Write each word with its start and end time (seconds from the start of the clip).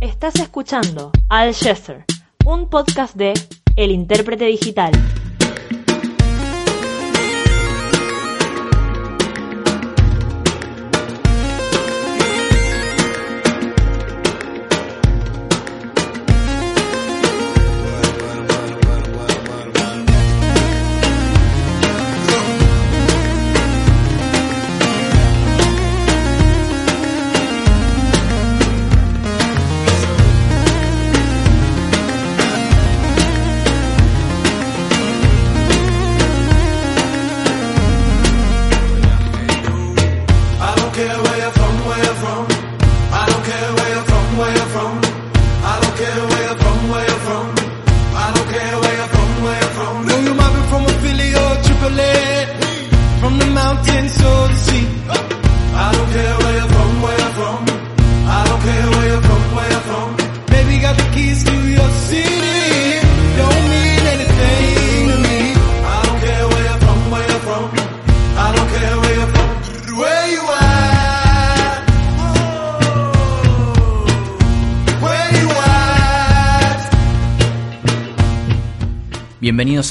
Estás 0.00 0.34
escuchando 0.36 1.10
Al 1.30 1.54
Chesser, 1.54 2.04
un 2.44 2.68
podcast 2.68 3.14
de 3.14 3.32
El 3.76 3.90
Intérprete 3.90 4.44
Digital. 4.44 4.92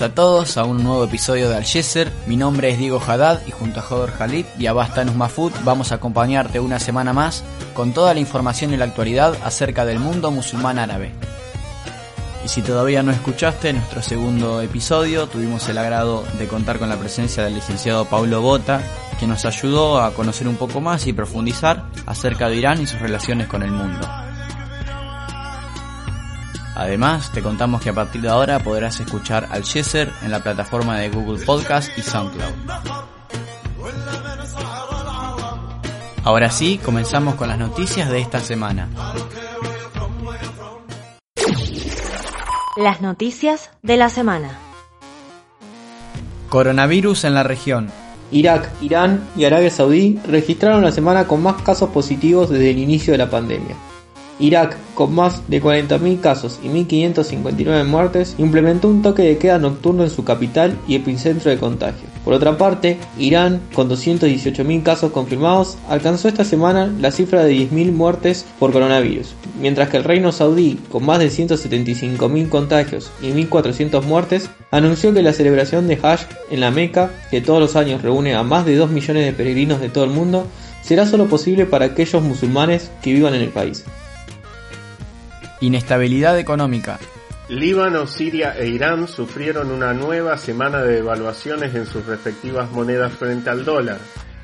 A 0.05 0.13
todos 0.13 0.57
a 0.57 0.65
un 0.65 0.83
nuevo 0.83 1.03
episodio 1.03 1.49
de 1.49 1.55
Al 1.55 1.63
Yeser. 1.63 2.11
Mi 2.27 2.37
nombre 2.37 2.69
es 2.69 2.77
Diego 2.77 3.01
Haddad 3.01 3.41
y 3.47 3.51
junto 3.51 3.79
a 3.79 3.83
Joder 3.83 4.13
Khalid 4.13 4.45
y 4.59 4.67
a 4.67 4.73
Bastanus 4.73 5.15
Mafut 5.15 5.51
vamos 5.63 5.91
a 5.91 5.95
acompañarte 5.95 6.59
una 6.59 6.79
semana 6.79 7.11
más 7.11 7.43
con 7.73 7.91
toda 7.91 8.13
la 8.13 8.19
información 8.19 8.71
y 8.71 8.77
la 8.77 8.85
actualidad 8.85 9.35
acerca 9.43 9.83
del 9.83 9.97
mundo 9.97 10.29
musulmán 10.29 10.77
árabe. 10.77 11.11
Y 12.45 12.49
si 12.49 12.61
todavía 12.61 13.01
no 13.01 13.11
escuchaste 13.11 13.73
nuestro 13.73 14.03
segundo 14.03 14.61
episodio, 14.61 15.25
tuvimos 15.25 15.67
el 15.69 15.79
agrado 15.79 16.23
de 16.37 16.47
contar 16.47 16.77
con 16.77 16.89
la 16.89 16.99
presencia 16.99 17.43
del 17.43 17.55
licenciado 17.55 18.05
Paulo 18.05 18.41
Bota, 18.41 18.83
que 19.19 19.25
nos 19.25 19.43
ayudó 19.45 20.01
a 20.01 20.13
conocer 20.13 20.47
un 20.47 20.57
poco 20.57 20.81
más 20.81 21.07
y 21.07 21.13
profundizar 21.13 21.85
acerca 22.05 22.47
de 22.47 22.57
Irán 22.57 22.79
y 22.79 22.85
sus 22.85 22.99
relaciones 22.99 23.47
con 23.47 23.63
el 23.63 23.71
mundo. 23.71 24.07
Además, 26.75 27.31
te 27.31 27.41
contamos 27.41 27.81
que 27.81 27.89
a 27.89 27.93
partir 27.93 28.21
de 28.21 28.29
ahora 28.29 28.59
podrás 28.59 28.99
escuchar 28.99 29.47
al 29.49 29.63
Yeser 29.63 30.11
en 30.23 30.31
la 30.31 30.43
plataforma 30.43 30.99
de 30.99 31.09
Google 31.09 31.43
Podcast 31.45 31.89
y 31.97 32.01
SoundCloud. 32.01 32.53
Ahora 36.23 36.49
sí, 36.49 36.77
comenzamos 36.83 37.35
con 37.35 37.47
las 37.47 37.57
noticias 37.57 38.09
de 38.09 38.19
esta 38.19 38.39
semana. 38.39 38.89
Las 42.75 42.99
noticias 42.99 43.71
de 43.81 43.95
la 43.95 44.09
semana. 44.09 44.57
Coronavirus 46.49 47.23
en 47.23 47.35
la 47.35 47.43
región. 47.43 47.89
Irak, 48.31 48.69
Irán 48.81 49.21
y 49.37 49.45
Arabia 49.45 49.69
Saudí 49.69 50.19
registraron 50.27 50.83
la 50.83 50.91
semana 50.91 51.25
con 51.25 51.41
más 51.41 51.61
casos 51.61 51.91
positivos 51.91 52.49
desde 52.49 52.71
el 52.71 52.79
inicio 52.79 53.13
de 53.13 53.19
la 53.19 53.29
pandemia. 53.29 53.75
Irak, 54.39 54.77
con 54.95 55.15
más 55.15 55.41
de 55.47 55.61
40.000 55.61 56.19
casos 56.19 56.59
y 56.61 56.67
1.559 56.67 57.85
muertes, 57.85 58.35
implementó 58.37 58.89
un 58.89 59.01
toque 59.01 59.23
de 59.23 59.37
queda 59.37 59.59
nocturno 59.59 60.03
en 60.03 60.09
su 60.09 60.23
capital 60.23 60.77
y 60.87 60.95
epicentro 60.95 61.51
de 61.51 61.57
contagio. 61.57 62.07
Por 62.25 62.33
otra 62.33 62.57
parte, 62.57 62.97
Irán, 63.17 63.61
con 63.73 63.89
218.000 63.89 64.83
casos 64.83 65.11
confirmados, 65.11 65.77
alcanzó 65.87 66.27
esta 66.27 66.43
semana 66.43 66.91
la 66.99 67.11
cifra 67.11 67.43
de 67.43 67.53
10.000 67.53 67.91
muertes 67.91 68.45
por 68.59 68.73
coronavirus, 68.73 69.35
mientras 69.61 69.89
que 69.89 69.97
el 69.97 70.03
Reino 70.03 70.31
Saudí, 70.31 70.79
con 70.91 71.05
más 71.05 71.19
de 71.19 71.27
175.000 71.27 72.49
contagios 72.49 73.11
y 73.21 73.27
1.400 73.27 74.03
muertes, 74.03 74.49
anunció 74.71 75.13
que 75.13 75.21
la 75.21 75.33
celebración 75.33 75.87
de 75.87 75.99
Hajj 76.01 76.27
en 76.49 76.59
la 76.59 76.71
Meca, 76.71 77.11
que 77.31 77.41
todos 77.41 77.59
los 77.59 77.75
años 77.75 78.01
reúne 78.01 78.35
a 78.35 78.43
más 78.43 78.65
de 78.65 78.75
2 78.75 78.89
millones 78.89 79.25
de 79.25 79.33
peregrinos 79.33 79.79
de 79.79 79.89
todo 79.89 80.03
el 80.03 80.09
mundo, 80.09 80.47
será 80.81 81.05
solo 81.05 81.27
posible 81.27 81.65
para 81.65 81.85
aquellos 81.85 82.21
musulmanes 82.21 82.91
que 83.01 83.13
vivan 83.13 83.33
en 83.33 83.41
el 83.41 83.49
país. 83.49 83.83
Inestabilidad 85.65 86.37
económica. 86.37 86.99
Líbano, 87.49 88.05
Siria 88.05 88.55
e 88.55 88.67
Irán 88.67 89.07
sufrieron 89.07 89.71
una 89.71 89.93
nueva 89.93 90.37
semana 90.37 90.83
de 90.83 90.97
devaluaciones 90.97 91.73
en 91.73 91.87
sus 91.87 92.05
respectivas 92.05 92.69
monedas 92.71 93.13
frente 93.13 93.49
al 93.49 93.65
dólar. 93.65 93.97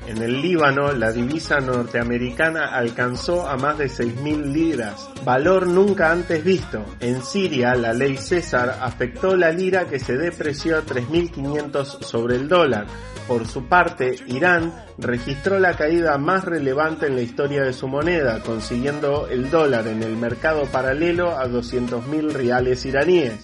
En 0.06 0.18
el 0.18 0.42
Líbano, 0.42 0.92
la 0.92 1.12
divisa 1.12 1.60
norteamericana 1.60 2.74
alcanzó 2.74 3.48
a 3.48 3.56
más 3.56 3.78
de 3.78 3.86
6.000 3.86 4.52
liras, 4.52 5.08
valor 5.24 5.68
nunca 5.68 6.10
antes 6.10 6.42
visto. 6.42 6.84
En 6.98 7.22
Siria, 7.22 7.74
la 7.74 7.92
ley 7.92 8.16
César 8.16 8.78
afectó 8.80 9.36
la 9.36 9.52
lira 9.52 9.86
que 9.86 10.00
se 10.00 10.16
depreció 10.16 10.78
a 10.78 10.82
3.500 10.82 12.02
sobre 12.02 12.36
el 12.36 12.48
dólar. 12.48 12.86
Por 13.28 13.46
su 13.46 13.66
parte, 13.66 14.16
Irán 14.26 14.74
registró 14.98 15.60
la 15.60 15.76
caída 15.76 16.18
más 16.18 16.44
relevante 16.44 17.06
en 17.06 17.14
la 17.14 17.22
historia 17.22 17.62
de 17.62 17.72
su 17.72 17.86
moneda, 17.86 18.40
consiguiendo 18.40 19.28
el 19.28 19.50
dólar 19.50 19.86
en 19.86 20.02
el 20.02 20.16
mercado 20.16 20.64
paralelo 20.66 21.38
a 21.38 21.46
200.000 21.46 22.32
reales 22.32 22.84
iraníes. 22.84 23.34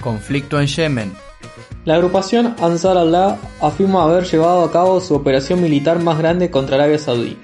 Conflicto 0.00 0.60
en 0.60 0.66
Yemen. 0.66 1.31
La 1.84 1.94
agrupación 1.94 2.54
Ansar 2.60 2.96
Allah 2.96 3.38
afirma 3.60 4.04
haber 4.04 4.24
llevado 4.24 4.62
a 4.62 4.70
cabo 4.70 5.00
su 5.00 5.14
operación 5.14 5.60
militar 5.60 5.98
más 5.98 6.18
grande 6.18 6.50
contra 6.50 6.76
Arabia 6.76 6.98
Saudí, 6.98 7.36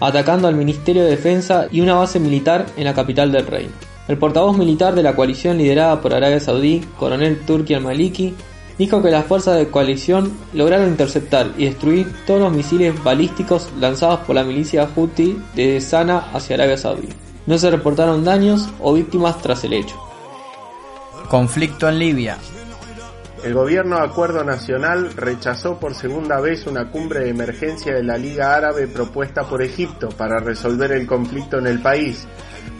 atacando 0.00 0.48
al 0.48 0.56
Ministerio 0.56 1.04
de 1.04 1.10
Defensa 1.10 1.66
y 1.70 1.82
una 1.82 1.94
base 1.94 2.18
militar 2.18 2.66
en 2.76 2.84
la 2.84 2.94
capital 2.94 3.30
del 3.30 3.46
reino. 3.46 3.72
El 4.08 4.18
portavoz 4.18 4.56
militar 4.56 4.94
de 4.94 5.02
la 5.02 5.14
coalición 5.14 5.58
liderada 5.58 6.00
por 6.00 6.14
Arabia 6.14 6.40
Saudí, 6.40 6.84
coronel 6.98 7.40
Turki 7.40 7.74
al-Maliki, 7.74 8.34
dijo 8.78 9.02
que 9.02 9.10
las 9.10 9.26
fuerzas 9.26 9.58
de 9.58 9.68
coalición 9.68 10.32
lograron 10.54 10.88
interceptar 10.88 11.52
y 11.56 11.66
destruir 11.66 12.12
todos 12.26 12.40
los 12.40 12.52
misiles 12.52 12.94
balísticos 13.04 13.68
lanzados 13.78 14.20
por 14.20 14.34
la 14.34 14.44
milicia 14.44 14.88
Houthi 14.96 15.38
desde 15.54 15.80
Sana 15.80 16.30
hacia 16.32 16.56
Arabia 16.56 16.78
Saudí. 16.78 17.08
No 17.46 17.58
se 17.58 17.70
reportaron 17.70 18.24
daños 18.24 18.68
o 18.80 18.94
víctimas 18.94 19.40
tras 19.42 19.64
el 19.64 19.74
hecho. 19.74 19.96
Conflicto 21.28 21.88
en 21.88 21.98
Libia. 21.98 22.38
El 23.42 23.54
gobierno 23.54 23.96
de 23.96 24.04
Acuerdo 24.04 24.44
Nacional 24.44 25.14
rechazó 25.14 25.80
por 25.80 25.96
segunda 25.96 26.40
vez 26.40 26.64
una 26.68 26.92
cumbre 26.92 27.24
de 27.24 27.30
emergencia 27.30 27.92
de 27.92 28.04
la 28.04 28.16
Liga 28.16 28.54
Árabe 28.54 28.86
propuesta 28.86 29.42
por 29.42 29.62
Egipto 29.62 30.10
para 30.10 30.38
resolver 30.38 30.92
el 30.92 31.08
conflicto 31.08 31.58
en 31.58 31.66
el 31.66 31.80
país. 31.80 32.28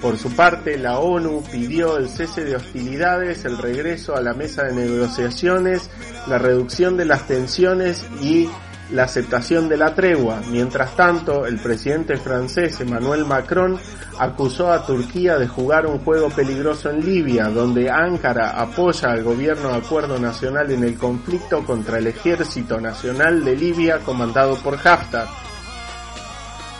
Por 0.00 0.18
su 0.18 0.30
parte, 0.36 0.78
la 0.78 1.00
ONU 1.00 1.42
pidió 1.50 1.96
el 1.96 2.08
cese 2.08 2.44
de 2.44 2.54
hostilidades, 2.54 3.44
el 3.44 3.58
regreso 3.58 4.14
a 4.14 4.20
la 4.20 4.34
mesa 4.34 4.62
de 4.62 4.72
negociaciones, 4.72 5.90
la 6.28 6.38
reducción 6.38 6.96
de 6.96 7.06
las 7.06 7.26
tensiones 7.26 8.04
y 8.20 8.48
la 8.92 9.04
aceptación 9.04 9.68
de 9.68 9.76
la 9.76 9.94
tregua. 9.94 10.40
Mientras 10.50 10.94
tanto, 10.94 11.46
el 11.46 11.58
presidente 11.58 12.16
francés 12.16 12.80
Emmanuel 12.80 13.24
Macron 13.24 13.78
acusó 14.18 14.70
a 14.70 14.84
Turquía 14.84 15.38
de 15.38 15.48
jugar 15.48 15.86
un 15.86 15.98
juego 15.98 16.28
peligroso 16.28 16.90
en 16.90 17.04
Libia, 17.04 17.48
donde 17.48 17.90
Ankara 17.90 18.60
apoya 18.60 19.10
al 19.10 19.22
gobierno 19.22 19.70
de 19.70 19.76
acuerdo 19.76 20.18
nacional 20.18 20.70
en 20.70 20.84
el 20.84 20.96
conflicto 20.96 21.64
contra 21.64 21.98
el 21.98 22.06
ejército 22.06 22.80
nacional 22.80 23.44
de 23.44 23.56
Libia 23.56 23.98
comandado 23.98 24.56
por 24.56 24.74
Haftar. 24.74 25.26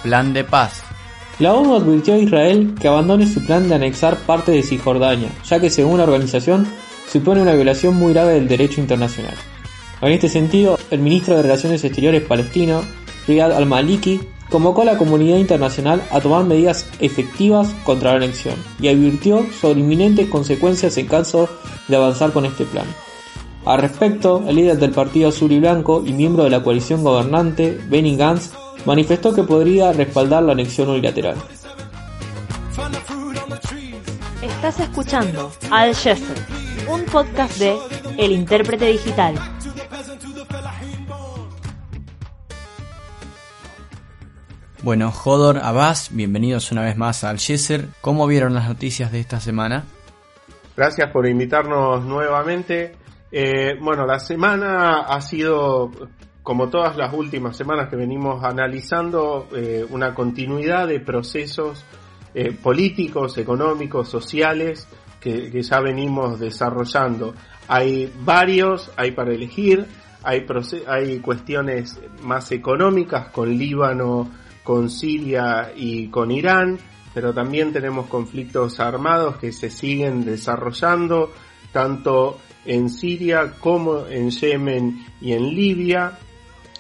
Plan 0.03 0.33
de 0.33 0.45
paz. 0.45 0.83
La 1.39 1.55
ONU 1.55 1.75
advirtió 1.77 2.15
a 2.15 2.19
Israel 2.19 2.75
que 2.79 2.89
abandone 2.89 3.27
su 3.27 3.45
plan 3.45 3.69
de 3.69 3.75
anexar 3.75 4.17
parte 4.17 4.53
de 4.53 4.63
Cisjordania, 4.63 5.31
ya 5.45 5.59
que 5.59 5.71
según 5.71 5.99
la 5.99 6.05
organización 6.05 6.67
supone 7.11 7.43
una 7.43 7.55
violación 7.55 7.95
muy 7.95 8.13
grave 8.13 8.35
del 8.35 8.49
derecho 8.49 8.81
internacional. 8.81 9.35
En 10.03 10.13
este 10.13 10.29
sentido, 10.29 10.79
el 10.93 11.01
ministro 11.01 11.35
de 11.35 11.43
Relaciones 11.43 11.83
Exteriores 11.85 12.23
palestino, 12.23 12.83
Riyad 13.27 13.53
al-Maliki, 13.53 14.21
convocó 14.51 14.83
a 14.83 14.85
la 14.85 14.99
comunidad 14.99 15.39
internacional 15.39 16.03
a 16.11 16.21
tomar 16.21 16.45
medidas 16.45 16.87
efectivas 17.01 17.69
contra 17.85 18.11
la 18.11 18.19
anexión 18.19 18.55
y 18.79 18.89
advirtió 18.89 19.47
sobre 19.59 19.81
inminentes 19.81 20.29
consecuencias 20.29 20.99
en 20.99 21.07
caso 21.07 21.49
de 21.89 21.97
avanzar 21.97 22.33
con 22.33 22.45
este 22.45 22.65
plan. 22.67 22.85
Al 23.65 23.81
respecto, 23.81 24.45
el 24.47 24.57
líder 24.57 24.79
del 24.79 24.91
Partido 24.91 25.31
Azul 25.31 25.53
y 25.53 25.61
Blanco 25.61 26.03
y 26.05 26.13
miembro 26.13 26.45
de 26.45 26.51
la 26.51 26.63
coalición 26.63 27.03
gobernante, 27.03 27.81
Benny 27.89 28.17
Gantz, 28.17 28.51
manifestó 28.85 29.35
que 29.35 29.45
podría 29.45 29.93
respaldar 29.93 30.43
la 30.43 30.53
anexión 30.53 30.91
unilateral. 30.91 31.37
Estás 34.43 34.81
escuchando 34.81 35.53
Al 35.71 35.95
Chester, 35.95 36.37
un 36.91 37.03
podcast 37.05 37.59
de 37.59 37.77
El 38.19 38.33
Intérprete 38.33 38.87
Digital. 38.87 39.35
Bueno, 44.83 45.13
Jodor, 45.13 45.59
Abbas, 45.59 46.09
bienvenidos 46.13 46.73
una 46.73 46.83
vez 46.83 46.97
más 46.97 47.23
al 47.23 47.39
Yeser. 47.39 47.87
¿Cómo 48.01 48.27
vieron 48.27 48.53
las 48.53 48.67
noticias 48.67 49.13
de 49.13 49.21
esta 49.21 49.39
semana? 49.39 49.85
Gracias 50.77 51.09
por 51.13 51.29
invitarnos 51.29 52.05
nuevamente. 52.05 52.97
Eh, 53.31 53.77
bueno, 53.81 54.05
la 54.05 54.19
semana 54.19 55.03
ha 55.03 55.21
sido, 55.21 55.93
como 56.43 56.69
todas 56.69 56.97
las 56.97 57.15
últimas 57.15 57.57
semanas 57.57 57.89
que 57.91 57.95
venimos 57.95 58.43
analizando, 58.43 59.47
eh, 59.55 59.87
una 59.89 60.15
continuidad 60.15 60.89
de 60.89 60.99
procesos 60.99 61.85
eh, 62.35 62.51
políticos, 62.51 63.39
económicos, 63.39 64.09
sociales 64.09 64.89
que, 65.21 65.63
ya 65.63 65.79
venimos 65.79 66.41
desarrollando. 66.41 67.35
Hay 67.69 68.13
varios, 68.25 68.91
hay 68.97 69.13
para 69.13 69.33
elegir, 69.33 69.87
hay, 70.25 70.45
hay 70.89 71.21
cuestiones 71.21 72.01
más 72.25 72.51
económicas 72.51 73.29
con 73.29 73.57
Líbano, 73.57 74.42
con 74.63 74.91
Siria 74.91 75.73
y 75.77 76.09
con 76.09 76.31
Irán, 76.31 76.79
pero 77.15 77.35
también 77.35 77.73
tenemos 77.73 78.07
conflictos 78.07 78.81
armados 78.81 79.37
que 79.37 79.53
se 79.53 79.71
siguen 79.71 80.25
desarrollando, 80.25 81.33
tanto 81.73 82.39
en 82.65 82.89
Siria 82.89 83.55
como 83.59 84.07
en 84.07 84.31
Yemen 84.31 85.05
y 85.21 85.33
en 85.33 85.55
Libia. 85.55 86.19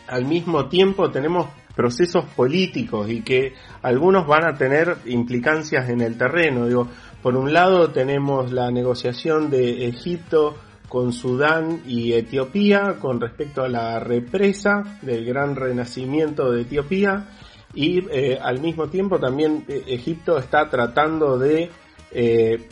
Al 0.09 0.25
mismo 0.25 0.69
tiempo 0.69 1.11
tenemos 1.11 1.49
procesos 1.75 2.25
políticos 2.37 3.11
y 3.11 3.23
que 3.23 3.55
algunos 3.83 4.27
van 4.27 4.45
a 4.45 4.57
tener 4.57 4.99
implicancias 5.07 5.89
en 5.89 6.01
el 6.01 6.17
terreno. 6.17 6.67
Digo, 6.67 6.89
por 7.23 7.37
un 7.37 7.53
lado 7.53 7.91
tenemos 7.91 8.53
la 8.53 8.71
negociación 8.71 9.51
de 9.51 9.89
Egipto 9.89 10.57
con 10.89 11.13
Sudán 11.13 11.83
y 11.87 12.13
Etiopía 12.13 12.97
con 13.01 13.21
respecto 13.21 13.63
a 13.63 13.69
la 13.69 13.99
represa 13.99 14.99
del 15.01 15.25
gran 15.25 15.57
renacimiento 15.57 16.51
de 16.53 16.63
Etiopía 16.63 17.29
y 17.75 18.07
eh, 18.11 18.39
al 18.41 18.61
mismo 18.61 18.89
tiempo 18.89 19.19
también 19.19 19.65
eh, 19.69 19.85
Egipto 19.87 20.39
está 20.39 20.69
tratando 20.69 21.39
de 21.39 21.71
eh, 22.11 22.69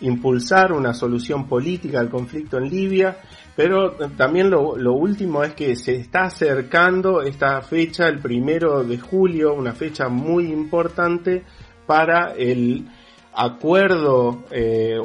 impulsar 0.00 0.72
una 0.72 0.94
solución 0.94 1.46
política 1.46 2.00
al 2.00 2.08
conflicto 2.08 2.56
en 2.56 2.68
Libia, 2.68 3.18
pero 3.56 3.92
también 4.16 4.48
lo, 4.48 4.92
último 4.92 5.42
es 5.42 5.54
que 5.54 5.74
se 5.74 5.96
está 5.96 6.24
acercando 6.26 7.22
esta 7.22 7.60
fecha, 7.62 8.06
el 8.06 8.20
primero 8.20 8.84
de 8.84 8.98
julio, 8.98 9.54
una 9.54 9.72
fecha 9.72 10.08
muy 10.08 10.52
importante 10.52 11.42
para 11.86 12.34
el 12.36 12.88
acuerdo 13.34 14.44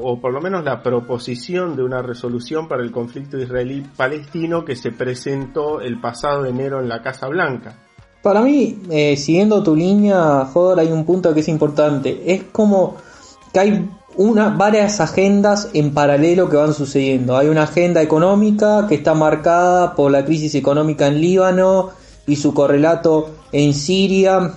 o 0.02 0.22
por 0.22 0.34
lo 0.34 0.42
menos 0.42 0.64
la 0.64 0.84
proposición 0.84 1.76
de 1.76 1.84
una 1.84 2.04
resolución 2.04 2.68
para 2.68 2.84
el 2.84 2.92
conflicto 2.92 3.40
israelí-palestino 3.40 4.64
que 4.64 4.76
se 4.76 4.92
presentó 4.92 5.82
el 5.82 6.00
pasado 6.00 6.46
enero 6.46 6.80
en 6.80 6.90
la 6.90 7.02
Casa 7.02 7.28
Blanca. 7.28 7.76
Para 8.24 8.42
mí, 8.42 8.80
eh, 8.90 9.18
siguiendo 9.18 9.62
tu 9.64 9.76
línea, 9.76 10.46
Joder, 10.46 10.80
hay 10.80 10.94
un 10.94 11.04
punto 11.04 11.34
que 11.34 11.42
es 11.42 11.50
importante. 11.50 12.24
Es 12.26 12.44
como 12.54 12.96
que 13.52 13.60
hay 13.60 13.90
una, 14.16 14.48
varias 14.48 15.02
agendas 15.02 15.70
en 15.74 15.94
paralelo 15.94 16.50
que 16.50 16.56
van 16.56 16.74
sucediendo. 16.74 17.36
Hay 17.36 17.50
una 17.50 17.64
agenda 17.64 18.02
económica 18.02 18.88
que 18.88 18.96
está 18.96 19.14
marcada 19.14 19.94
por 19.94 20.10
la 20.10 20.24
crisis 20.24 20.56
económica 20.56 21.08
en 21.08 21.20
Líbano 21.20 21.90
y 22.26 22.38
su 22.38 22.54
correlato 22.54 23.30
en 23.52 23.74
Siria. 23.74 24.54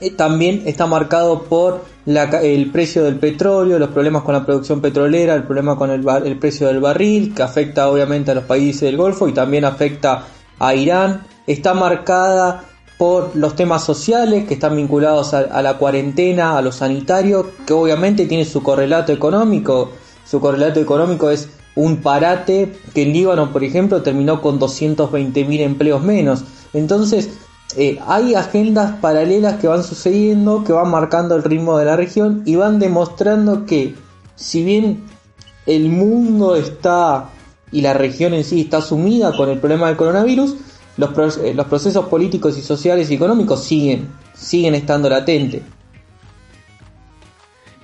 Eh, 0.00 0.10
también 0.10 0.64
está 0.66 0.86
marcado 0.86 1.44
por 1.44 1.84
la 2.04 2.24
el 2.24 2.72
precio 2.72 3.04
del 3.04 3.20
petróleo, 3.20 3.78
los 3.78 3.90
problemas 3.90 4.22
con 4.24 4.34
la 4.34 4.44
producción 4.44 4.80
petrolera, 4.80 5.36
el 5.36 5.44
problema 5.44 5.76
con 5.76 5.90
el, 5.90 6.04
el 6.24 6.36
precio 6.40 6.66
del 6.66 6.80
barril, 6.80 7.32
que 7.32 7.44
afecta 7.44 7.88
obviamente 7.88 8.32
a 8.32 8.34
los 8.34 8.44
países 8.44 8.80
del 8.80 8.96
Golfo 8.96 9.28
y 9.28 9.32
también 9.32 9.64
afecta 9.64 10.24
a 10.58 10.74
Irán. 10.74 11.28
Está 11.46 11.74
marcada 11.74 12.64
por 12.98 13.36
los 13.36 13.54
temas 13.54 13.84
sociales 13.84 14.46
que 14.46 14.54
están 14.54 14.76
vinculados 14.76 15.32
a, 15.32 15.62
la 15.62 15.78
cuarentena, 15.78 16.58
a 16.58 16.62
lo 16.62 16.72
sanitario, 16.72 17.52
que 17.64 17.72
obviamente 17.72 18.26
tiene 18.26 18.44
su 18.44 18.62
correlato 18.62 19.12
económico. 19.12 19.92
Su 20.28 20.40
correlato 20.40 20.80
económico 20.80 21.30
es 21.30 21.48
un 21.76 21.98
parate 21.98 22.76
que 22.92 23.02
en 23.02 23.12
Líbano, 23.12 23.52
por 23.52 23.62
ejemplo, 23.62 24.02
terminó 24.02 24.42
con 24.42 24.58
220.000 24.58 25.60
empleos 25.60 26.02
menos. 26.02 26.42
Entonces, 26.72 27.30
eh, 27.76 28.00
hay 28.04 28.34
agendas 28.34 28.96
paralelas 29.00 29.60
que 29.60 29.68
van 29.68 29.84
sucediendo, 29.84 30.64
que 30.64 30.72
van 30.72 30.90
marcando 30.90 31.36
el 31.36 31.44
ritmo 31.44 31.78
de 31.78 31.84
la 31.84 31.96
región 31.96 32.42
y 32.46 32.56
van 32.56 32.80
demostrando 32.80 33.64
que, 33.64 33.94
si 34.34 34.64
bien 34.64 35.04
el 35.66 35.88
mundo 35.88 36.56
está 36.56 37.30
y 37.70 37.82
la 37.82 37.92
región 37.92 38.34
en 38.34 38.42
sí 38.42 38.62
está 38.62 38.80
sumida 38.80 39.36
con 39.36 39.50
el 39.50 39.60
problema 39.60 39.86
del 39.86 39.96
coronavirus, 39.96 40.56
los, 40.98 41.38
eh, 41.38 41.54
los 41.54 41.66
procesos 41.66 42.06
políticos 42.06 42.58
y 42.58 42.62
sociales 42.62 43.10
y 43.10 43.14
económicos 43.14 43.64
siguen, 43.64 44.08
siguen 44.34 44.74
estando 44.74 45.08
latentes. 45.08 45.62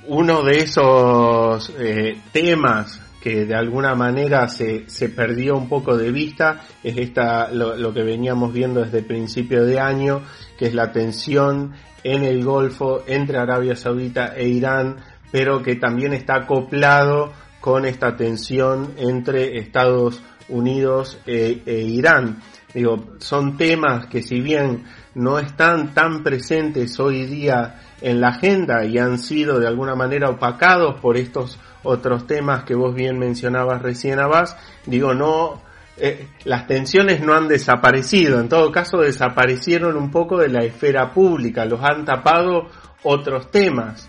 uno 0.06 0.42
de 0.42 0.58
esos 0.58 1.72
eh, 1.78 2.18
temas 2.32 3.00
que 3.22 3.46
de 3.46 3.54
alguna 3.54 3.94
manera 3.94 4.48
se, 4.48 4.88
se 4.88 5.08
perdió 5.08 5.56
un 5.56 5.68
poco 5.68 5.96
de 5.96 6.12
vista 6.12 6.66
es 6.82 6.98
esta 6.98 7.50
lo, 7.50 7.94
que 7.94 8.02
veníamos 8.02 8.52
viendo 8.52 8.82
desde 8.82 9.02
principio 9.02 9.64
de 9.64 9.80
año 9.80 10.22
que 10.58 10.66
es 10.66 10.74
la 10.74 10.92
tensión 10.92 11.72
en 12.02 12.22
el 12.22 12.44
Golfo 12.44 13.02
entre 13.06 13.38
Arabia 13.38 13.76
Saudita 13.76 14.34
e 14.36 14.48
Irán 14.48 14.96
pero 15.32 15.62
que 15.62 15.76
también 15.76 16.12
está 16.12 16.36
acoplado 16.36 17.32
con 17.60 17.86
esta 17.86 18.14
tensión 18.14 18.92
entre 18.98 19.58
Estados 19.58 20.20
Unidos 20.50 21.18
e, 21.26 21.62
e 21.64 21.80
Irán 21.80 22.42
digo 22.74 23.04
son 23.18 23.56
temas 23.56 24.06
que 24.06 24.22
si 24.22 24.40
bien 24.40 24.84
no 25.14 25.38
están 25.38 25.94
tan 25.94 26.22
presentes 26.22 26.98
hoy 27.00 27.24
día 27.26 27.80
en 28.00 28.20
la 28.20 28.28
agenda 28.28 28.84
y 28.84 28.98
han 28.98 29.18
sido 29.18 29.60
de 29.60 29.68
alguna 29.68 29.94
manera 29.94 30.28
opacados 30.28 31.00
por 31.00 31.16
estos 31.16 31.58
otros 31.84 32.26
temas 32.26 32.64
que 32.64 32.74
vos 32.74 32.94
bien 32.94 33.18
mencionabas 33.18 33.82
recién, 33.82 34.18
Abbas, 34.18 34.56
digo, 34.86 35.14
no, 35.14 35.62
eh, 35.96 36.28
las 36.44 36.66
tensiones 36.66 37.20
no 37.20 37.34
han 37.34 37.46
desaparecido, 37.46 38.40
en 38.40 38.48
todo 38.48 38.72
caso 38.72 38.98
desaparecieron 38.98 39.96
un 39.96 40.10
poco 40.10 40.38
de 40.38 40.48
la 40.48 40.64
esfera 40.64 41.12
pública, 41.12 41.64
los 41.66 41.82
han 41.82 42.04
tapado 42.04 42.68
otros 43.04 43.50
temas. 43.50 44.08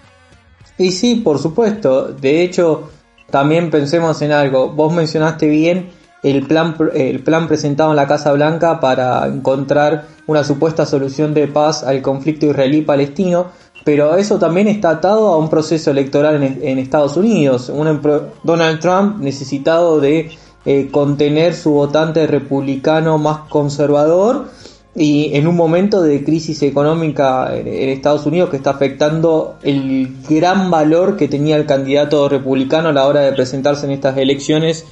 Y 0.77 0.91
sí, 0.91 1.15
por 1.15 1.39
supuesto. 1.39 2.09
De 2.09 2.41
hecho, 2.41 2.91
también 3.29 3.69
pensemos 3.69 4.21
en 4.21 4.31
algo. 4.31 4.71
Vos 4.71 4.93
mencionaste 4.93 5.47
bien 5.47 5.89
el 6.25 6.47
plan, 6.47 6.75
el 6.95 7.19
plan 7.21 7.47
presentado 7.47 7.91
en 7.91 7.97
la 7.97 8.07
Casa 8.07 8.31
Blanca 8.33 8.79
para 8.79 9.27
encontrar 9.27 10.07
una 10.25 10.43
supuesta 10.43 10.85
solución 10.85 11.35
de 11.35 11.47
paz 11.47 11.83
al 11.83 12.01
conflicto 12.01 12.47
israelí-palestino, 12.47 13.47
pero 13.83 14.15
eso 14.15 14.39
también 14.39 14.67
está 14.67 14.89
atado 14.89 15.27
a 15.27 15.37
un 15.37 15.51
proceso 15.51 15.91
electoral 15.91 16.41
en, 16.41 16.79
Estados 16.79 17.15
Unidos. 17.15 17.69
Un 17.69 18.01
Donald 18.43 18.79
Trump 18.79 19.19
necesitado 19.19 19.99
de 19.99 20.31
eh, 20.65 20.89
contener 20.89 21.53
su 21.53 21.69
votante 21.69 22.25
republicano 22.25 23.19
más 23.19 23.41
conservador 23.47 24.47
y 24.95 25.35
en 25.35 25.45
un 25.45 25.55
momento 25.55 26.01
de 26.01 26.23
crisis 26.23 26.63
económica 26.63 27.53
en 27.55 27.67
Estados 27.89 28.25
Unidos 28.25 28.49
que 28.49 28.57
está 28.57 28.71
afectando 28.71 29.57
el 29.61 30.15
gran 30.27 30.71
valor 30.71 31.17
que 31.17 31.27
tenía 31.27 31.57
el 31.57 31.65
candidato 31.65 32.29
republicano 32.29 32.89
a 32.89 32.93
la 32.93 33.05
hora 33.05 33.21
de 33.21 33.33
presentarse 33.33 33.85
en 33.85 33.91
estas 33.91 34.17
elecciones. 34.17 34.85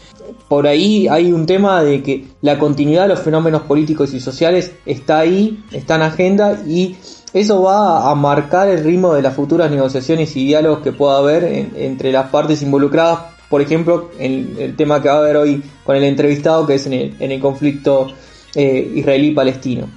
Por 0.48 0.68
ahí 0.68 1.08
hay 1.08 1.32
un 1.32 1.46
tema 1.46 1.84
de 1.84 2.04
que 2.04 2.26
la 2.42 2.60
continuidad 2.60 3.04
de 3.04 3.10
los 3.10 3.20
fenómenos 3.20 3.64
políticos 3.64 4.14
y 4.14 4.20
sociales 4.20 4.72
está 4.86 5.20
ahí, 5.20 5.64
está 5.72 5.96
en 5.96 6.02
agenda 6.04 6.62
y 6.68 6.96
eso 7.34 7.62
va 7.64 8.10
a 8.12 8.16
marcar 8.16 8.68
el 8.70 8.84
ritmo 8.84 9.14
de 9.14 9.22
las 9.22 9.34
futuras 9.36 9.72
negociaciones 9.72 10.36
y 10.36 10.46
diálogos 10.46 10.80
que 10.80 10.92
pueda 10.92 11.18
haber 11.18 11.44
en- 11.46 11.72
entre 11.76 12.12
las 12.12 12.30
partes 12.30 12.62
involucradas. 12.62 13.20
Por 13.50 13.62
ejemplo, 13.62 14.10
en 14.20 14.56
el 14.60 14.76
tema 14.76 15.02
que 15.02 15.08
va 15.10 15.16
a 15.16 15.20
haber 15.20 15.38
hoy 15.38 15.64
con 15.84 15.96
el 15.96 16.04
entrevistado 16.04 16.66
que 16.66 16.76
es 16.76 16.86
en 16.88 16.94
el, 16.94 17.16
en 17.20 17.32
el 17.32 17.40
conflicto 17.40 18.08
eh, 18.56 18.92
israelí-palestino. 18.96 19.88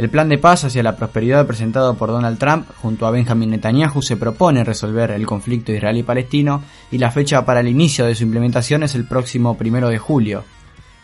El 0.00 0.08
plan 0.08 0.30
de 0.30 0.38
paz 0.38 0.64
hacia 0.64 0.82
la 0.82 0.96
prosperidad 0.96 1.46
presentado 1.46 1.94
por 1.94 2.08
Donald 2.08 2.38
Trump 2.38 2.66
junto 2.80 3.06
a 3.06 3.10
Benjamin 3.10 3.50
Netanyahu 3.50 4.00
se 4.00 4.16
propone 4.16 4.64
resolver 4.64 5.10
el 5.10 5.26
conflicto 5.26 5.72
israelí-palestino 5.72 6.62
y 6.90 6.96
la 6.96 7.10
fecha 7.10 7.44
para 7.44 7.60
el 7.60 7.68
inicio 7.68 8.06
de 8.06 8.14
su 8.14 8.22
implementación 8.22 8.82
es 8.82 8.94
el 8.94 9.04
próximo 9.04 9.58
primero 9.58 9.90
de 9.90 9.98
julio. 9.98 10.44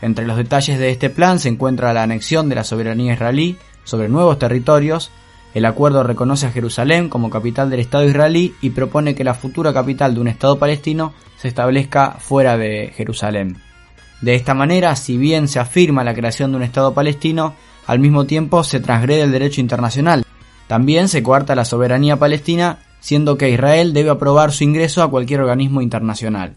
Entre 0.01 0.27
los 0.27 0.39
detalles 0.39 0.79
de 0.79 0.89
este 0.89 1.11
plan 1.11 1.39
se 1.39 1.51
encuentra 1.51 1.93
la 1.93 2.05
anexión 2.05 2.49
de 2.49 2.55
la 2.55 2.65
soberanía 2.65 3.13
israelí 3.13 3.59
sobre 3.85 4.09
nuevos 4.09 4.39
territorios, 4.39 5.11
el 5.53 5.67
acuerdo 5.67 6.03
reconoce 6.03 6.47
a 6.47 6.53
Jerusalén 6.53 7.11
como 7.11 7.29
capital 7.29 7.69
del 7.69 7.81
Estado 7.81 8.05
israelí 8.05 8.55
y 8.63 8.71
propone 8.71 9.15
que 9.15 9.25
la 9.25 9.35
futura 9.35 9.75
capital 9.75 10.15
de 10.15 10.21
un 10.21 10.29
Estado 10.29 10.59
palestino 10.59 11.13
se 11.37 11.49
establezca 11.49 12.13
fuera 12.13 12.57
de 12.57 12.95
Jerusalén. 12.97 13.59
De 14.23 14.35
esta 14.35 14.55
manera, 14.55 14.97
si 14.97 15.19
bien 15.19 15.49
se 15.49 15.59
afirma 15.59 16.03
la 16.03 16.15
creación 16.15 16.51
de 16.51 16.57
un 16.57 16.63
Estado 16.63 16.95
palestino, 16.95 17.55
al 17.87 17.99
mismo 17.99 18.27
tiempo 18.27 18.65
se 18.65 18.81
transgrede 18.81 19.23
el 19.23 19.33
derecho 19.33 19.61
internacional. 19.61 20.25
También 20.67 21.09
se 21.09 21.23
coarta 21.23 21.55
la 21.55 21.65
soberanía 21.65 22.17
palestina 22.17 22.81
siendo 23.01 23.39
que 23.39 23.51
Israel 23.51 23.93
debe 23.93 24.11
aprobar 24.11 24.53
su 24.53 24.65
ingreso 24.65 25.03
a 25.03 25.11
cualquier 25.11 25.41
organismo 25.41 25.81
internacional. 25.81 26.57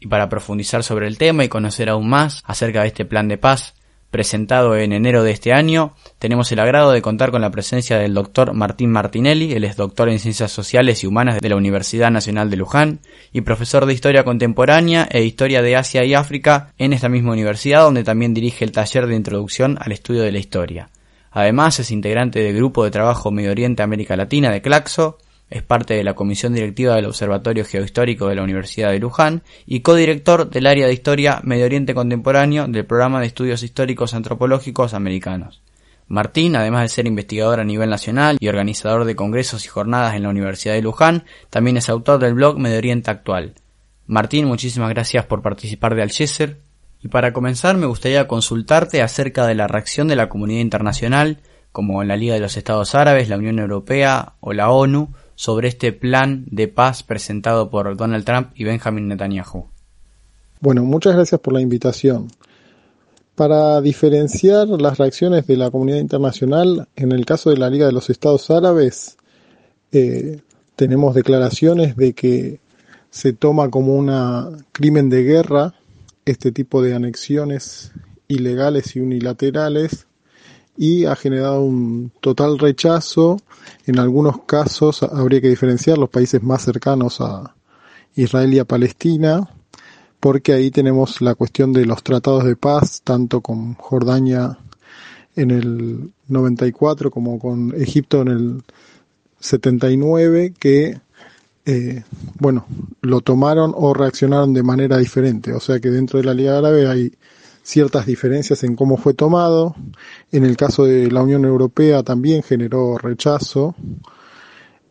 Y 0.00 0.06
para 0.06 0.28
profundizar 0.28 0.82
sobre 0.82 1.06
el 1.06 1.18
tema 1.18 1.44
y 1.44 1.48
conocer 1.48 1.88
aún 1.88 2.08
más 2.08 2.42
acerca 2.46 2.82
de 2.82 2.88
este 2.88 3.04
plan 3.04 3.28
de 3.28 3.38
paz, 3.38 3.74
presentado 4.14 4.76
en 4.76 4.92
enero 4.92 5.24
de 5.24 5.32
este 5.32 5.52
año, 5.52 5.96
tenemos 6.20 6.52
el 6.52 6.60
agrado 6.60 6.92
de 6.92 7.02
contar 7.02 7.32
con 7.32 7.40
la 7.40 7.50
presencia 7.50 7.98
del 7.98 8.14
doctor 8.14 8.52
Martín 8.52 8.92
Martinelli, 8.92 9.54
él 9.54 9.64
es 9.64 9.74
doctor 9.74 10.08
en 10.08 10.20
Ciencias 10.20 10.52
Sociales 10.52 11.02
y 11.02 11.08
Humanas 11.08 11.40
de 11.40 11.48
la 11.48 11.56
Universidad 11.56 12.12
Nacional 12.12 12.48
de 12.48 12.56
Luján 12.56 13.00
y 13.32 13.40
profesor 13.40 13.86
de 13.86 13.92
Historia 13.92 14.22
Contemporánea 14.22 15.08
e 15.10 15.24
Historia 15.24 15.62
de 15.62 15.74
Asia 15.74 16.04
y 16.04 16.14
África 16.14 16.72
en 16.78 16.92
esta 16.92 17.08
misma 17.08 17.32
universidad 17.32 17.82
donde 17.82 18.04
también 18.04 18.34
dirige 18.34 18.64
el 18.64 18.70
taller 18.70 19.08
de 19.08 19.16
introducción 19.16 19.78
al 19.80 19.90
estudio 19.90 20.22
de 20.22 20.30
la 20.30 20.38
historia. 20.38 20.90
Además 21.32 21.80
es 21.80 21.90
integrante 21.90 22.38
del 22.38 22.54
Grupo 22.54 22.84
de 22.84 22.92
Trabajo 22.92 23.32
Medio 23.32 23.50
Oriente 23.50 23.82
América 23.82 24.14
Latina 24.14 24.52
de 24.52 24.62
Claxo 24.62 25.18
es 25.50 25.62
parte 25.62 25.94
de 25.94 26.04
la 26.04 26.14
comisión 26.14 26.54
directiva 26.54 26.96
del 26.96 27.06
Observatorio 27.06 27.64
Geohistórico 27.64 28.28
de 28.28 28.34
la 28.34 28.42
Universidad 28.42 28.90
de 28.90 28.98
Luján 28.98 29.42
y 29.66 29.80
codirector 29.80 30.50
del 30.50 30.66
área 30.66 30.86
de 30.86 30.92
Historia 30.92 31.40
Medio 31.44 31.66
Oriente 31.66 31.94
Contemporáneo 31.94 32.66
del 32.66 32.86
Programa 32.86 33.20
de 33.20 33.26
Estudios 33.26 33.62
Históricos 33.62 34.14
Antropológicos 34.14 34.94
Americanos. 34.94 35.62
Martín, 36.06 36.56
además 36.56 36.82
de 36.82 36.88
ser 36.88 37.06
investigador 37.06 37.60
a 37.60 37.64
nivel 37.64 37.88
nacional 37.88 38.36
y 38.38 38.48
organizador 38.48 39.04
de 39.04 39.16
congresos 39.16 39.64
y 39.64 39.68
jornadas 39.68 40.14
en 40.14 40.24
la 40.24 40.28
Universidad 40.28 40.74
de 40.74 40.82
Luján, 40.82 41.24
también 41.50 41.76
es 41.76 41.88
autor 41.88 42.18
del 42.18 42.34
blog 42.34 42.58
Medio 42.58 42.78
Oriente 42.78 43.10
Actual. 43.10 43.54
Martín, 44.06 44.46
muchísimas 44.46 44.90
gracias 44.90 45.24
por 45.24 45.40
participar 45.40 45.94
de 45.94 46.02
Algeser. 46.02 46.58
Y 47.02 47.08
para 47.08 47.32
comenzar 47.32 47.76
me 47.76 47.86
gustaría 47.86 48.28
consultarte 48.28 49.02
acerca 49.02 49.46
de 49.46 49.54
la 49.54 49.66
reacción 49.66 50.08
de 50.08 50.16
la 50.16 50.28
comunidad 50.28 50.60
internacional, 50.60 51.38
como 51.72 52.02
en 52.02 52.08
la 52.08 52.16
Liga 52.16 52.34
de 52.34 52.40
los 52.40 52.56
Estados 52.56 52.94
Árabes, 52.94 53.28
la 53.28 53.36
Unión 53.36 53.58
Europea 53.58 54.34
o 54.40 54.52
la 54.52 54.70
ONU, 54.70 55.12
sobre 55.34 55.68
este 55.68 55.92
plan 55.92 56.44
de 56.50 56.68
paz 56.68 57.02
presentado 57.02 57.70
por 57.70 57.96
Donald 57.96 58.24
Trump 58.24 58.50
y 58.54 58.64
Benjamin 58.64 59.08
Netanyahu. 59.08 59.66
Bueno, 60.60 60.84
muchas 60.84 61.14
gracias 61.14 61.40
por 61.40 61.52
la 61.52 61.60
invitación. 61.60 62.28
Para 63.34 63.80
diferenciar 63.80 64.68
las 64.68 64.98
reacciones 64.98 65.46
de 65.46 65.56
la 65.56 65.70
comunidad 65.70 65.98
internacional, 65.98 66.88
en 66.94 67.12
el 67.12 67.26
caso 67.26 67.50
de 67.50 67.56
la 67.56 67.68
Liga 67.68 67.86
de 67.86 67.92
los 67.92 68.08
Estados 68.08 68.50
Árabes, 68.50 69.16
eh, 69.92 70.40
tenemos 70.76 71.14
declaraciones 71.14 71.96
de 71.96 72.14
que 72.14 72.60
se 73.10 73.32
toma 73.32 73.70
como 73.70 73.94
un 73.94 74.64
crimen 74.72 75.08
de 75.10 75.22
guerra 75.22 75.74
este 76.24 76.52
tipo 76.52 76.82
de 76.82 76.94
anexiones 76.94 77.92
ilegales 78.28 78.96
y 78.96 79.00
unilaterales 79.00 80.06
y 80.76 81.04
ha 81.04 81.16
generado 81.16 81.62
un 81.62 82.12
total 82.20 82.58
rechazo. 82.58 83.36
En 83.86 83.98
algunos 83.98 84.42
casos 84.42 85.02
habría 85.02 85.40
que 85.40 85.48
diferenciar 85.48 85.98
los 85.98 86.10
países 86.10 86.42
más 86.42 86.62
cercanos 86.62 87.20
a 87.20 87.54
Israel 88.16 88.54
y 88.54 88.58
a 88.58 88.64
Palestina, 88.64 89.48
porque 90.20 90.52
ahí 90.52 90.70
tenemos 90.70 91.20
la 91.20 91.34
cuestión 91.34 91.72
de 91.72 91.86
los 91.86 92.02
tratados 92.02 92.44
de 92.44 92.56
paz, 92.56 93.02
tanto 93.02 93.40
con 93.40 93.74
Jordania 93.74 94.58
en 95.36 95.50
el 95.50 96.12
94 96.28 97.10
como 97.10 97.38
con 97.38 97.74
Egipto 97.76 98.22
en 98.22 98.28
el 98.28 98.62
79, 99.40 100.54
que 100.58 101.00
eh, 101.66 102.02
bueno, 102.38 102.66
lo 103.00 103.20
tomaron 103.22 103.72
o 103.74 103.94
reaccionaron 103.94 104.52
de 104.52 104.62
manera 104.62 104.98
diferente. 104.98 105.52
O 105.52 105.60
sea 105.60 105.80
que 105.80 105.90
dentro 105.90 106.18
de 106.18 106.24
la 106.24 106.34
Liga 106.34 106.58
Árabe 106.58 106.86
hay 106.86 107.12
ciertas 107.64 108.04
diferencias 108.06 108.62
en 108.62 108.76
cómo 108.76 108.96
fue 108.96 109.14
tomado. 109.14 109.74
En 110.30 110.44
el 110.44 110.56
caso 110.56 110.84
de 110.84 111.10
la 111.10 111.22
Unión 111.22 111.44
Europea 111.44 112.04
también 112.04 112.42
generó 112.42 112.98
rechazo. 112.98 113.74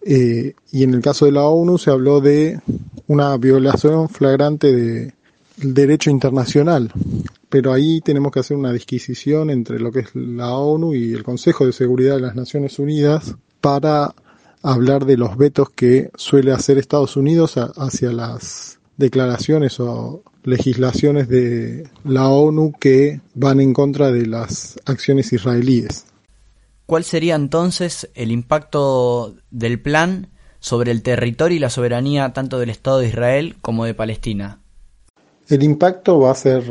Eh, 0.05 0.55
y 0.71 0.83
en 0.83 0.93
el 0.93 1.01
caso 1.01 1.25
de 1.25 1.31
la 1.31 1.43
ONU 1.43 1.77
se 1.77 1.91
habló 1.91 2.19
de 2.19 2.59
una 3.07 3.37
violación 3.37 4.09
flagrante 4.09 4.73
del 4.73 5.13
derecho 5.57 6.09
internacional. 6.09 6.91
Pero 7.47 7.71
ahí 7.71 8.01
tenemos 8.01 8.31
que 8.31 8.39
hacer 8.39 8.57
una 8.57 8.73
disquisición 8.73 9.51
entre 9.51 9.79
lo 9.79 9.91
que 9.91 9.99
es 9.99 10.15
la 10.15 10.53
ONU 10.53 10.95
y 10.95 11.13
el 11.13 11.23
Consejo 11.23 11.65
de 11.65 11.73
Seguridad 11.73 12.15
de 12.15 12.21
las 12.21 12.35
Naciones 12.35 12.79
Unidas 12.79 13.35
para 13.61 14.15
hablar 14.63 15.05
de 15.05 15.17
los 15.17 15.37
vetos 15.37 15.69
que 15.69 16.09
suele 16.15 16.51
hacer 16.51 16.79
Estados 16.79 17.15
Unidos 17.17 17.55
hacia 17.57 18.11
las 18.11 18.79
declaraciones 18.97 19.79
o 19.79 20.23
legislaciones 20.43 21.27
de 21.29 21.87
la 22.03 22.29
ONU 22.29 22.73
que 22.79 23.21
van 23.33 23.59
en 23.59 23.73
contra 23.73 24.11
de 24.11 24.25
las 24.25 24.79
acciones 24.85 25.31
israelíes. 25.33 26.05
¿Cuál 26.85 27.03
sería 27.03 27.35
entonces 27.35 28.09
el 28.13 28.31
impacto 28.31 29.35
del 29.51 29.81
plan 29.81 30.29
sobre 30.59 30.91
el 30.91 31.01
territorio 31.01 31.57
y 31.57 31.59
la 31.59 31.69
soberanía 31.69 32.33
tanto 32.33 32.59
del 32.59 32.69
Estado 32.69 32.99
de 32.99 33.07
Israel 33.07 33.55
como 33.61 33.85
de 33.85 33.93
Palestina? 33.93 34.59
El 35.47 35.63
impacto 35.63 36.19
va 36.19 36.31
a 36.31 36.35
ser 36.35 36.63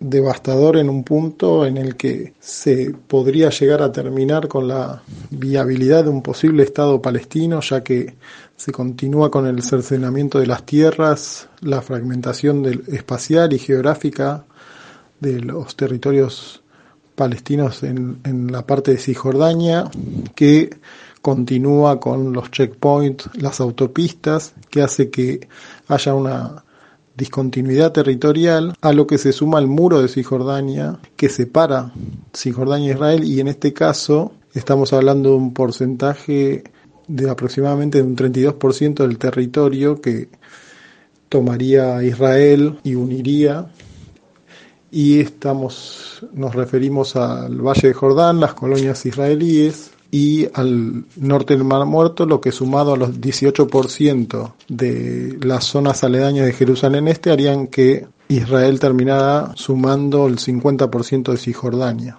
devastador 0.00 0.78
en 0.78 0.88
un 0.88 1.04
punto 1.04 1.66
en 1.66 1.76
el 1.76 1.96
que 1.96 2.32
se 2.40 2.94
podría 3.06 3.50
llegar 3.50 3.82
a 3.82 3.92
terminar 3.92 4.48
con 4.48 4.66
la 4.66 5.02
viabilidad 5.30 6.04
de 6.04 6.10
un 6.10 6.22
posible 6.22 6.62
Estado 6.62 7.00
palestino, 7.02 7.60
ya 7.60 7.84
que 7.84 8.14
se 8.60 8.72
continúa 8.72 9.30
con 9.30 9.46
el 9.46 9.62
cercenamiento 9.62 10.38
de 10.38 10.46
las 10.46 10.66
tierras, 10.66 11.48
la 11.62 11.80
fragmentación 11.80 12.62
del, 12.62 12.84
espacial 12.88 13.54
y 13.54 13.58
geográfica 13.58 14.44
de 15.18 15.40
los 15.40 15.76
territorios 15.76 16.62
palestinos 17.14 17.82
en, 17.84 18.20
en 18.22 18.52
la 18.52 18.66
parte 18.66 18.90
de 18.90 18.98
Cisjordania, 18.98 19.90
que 20.34 20.76
continúa 21.22 21.98
con 21.98 22.34
los 22.34 22.50
checkpoints, 22.50 23.30
las 23.32 23.62
autopistas, 23.62 24.52
que 24.68 24.82
hace 24.82 25.08
que 25.08 25.48
haya 25.88 26.14
una 26.14 26.62
discontinuidad 27.16 27.92
territorial, 27.92 28.74
a 28.82 28.92
lo 28.92 29.06
que 29.06 29.16
se 29.16 29.32
suma 29.32 29.58
el 29.58 29.68
muro 29.68 30.02
de 30.02 30.08
Cisjordania, 30.08 30.98
que 31.16 31.30
separa 31.30 31.94
Cisjordania 32.34 32.90
e 32.90 32.94
Israel, 32.94 33.24
y 33.24 33.40
en 33.40 33.48
este 33.48 33.72
caso 33.72 34.34
estamos 34.52 34.92
hablando 34.92 35.30
de 35.30 35.36
un 35.36 35.54
porcentaje 35.54 36.62
de 37.10 37.28
aproximadamente 37.28 38.00
un 38.00 38.16
32% 38.16 38.94
del 39.06 39.18
territorio 39.18 40.00
que 40.00 40.28
tomaría 41.28 42.02
Israel 42.02 42.78
y 42.82 42.94
uniría 42.94 43.70
y 44.90 45.20
estamos 45.20 46.26
nos 46.32 46.54
referimos 46.54 47.16
al 47.16 47.60
Valle 47.60 47.88
de 47.88 47.94
Jordán, 47.94 48.40
las 48.40 48.54
colonias 48.54 49.06
israelíes 49.06 49.92
y 50.10 50.48
al 50.54 51.04
norte 51.16 51.54
del 51.54 51.64
Mar 51.64 51.86
Muerto, 51.86 52.26
lo 52.26 52.40
que 52.40 52.50
sumado 52.50 52.94
a 52.94 52.96
los 52.96 53.20
18% 53.20 54.52
de 54.68 55.38
las 55.40 55.64
zonas 55.64 56.02
aledañas 56.02 56.46
de 56.46 56.52
Jerusalén 56.52 57.06
Este 57.06 57.30
harían 57.30 57.68
que 57.68 58.06
Israel 58.28 58.80
terminara 58.80 59.52
sumando 59.54 60.26
el 60.26 60.38
50% 60.38 61.30
de 61.30 61.38
Cisjordania. 61.38 62.18